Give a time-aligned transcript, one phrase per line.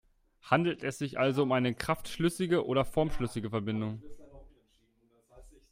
[0.41, 4.01] Handelt es sich also um eine kraftschlüssige oder formschlüssige Verbindung?